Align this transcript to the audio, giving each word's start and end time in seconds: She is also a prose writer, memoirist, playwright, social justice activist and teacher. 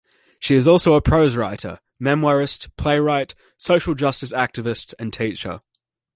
She 0.39 0.55
is 0.55 0.67
also 0.67 0.95
a 0.95 1.01
prose 1.01 1.35
writer, 1.35 1.79
memoirist, 2.01 2.75
playwright, 2.75 3.35
social 3.57 3.93
justice 3.93 4.33
activist 4.33 4.95
and 4.97 5.13
teacher. 5.13 5.61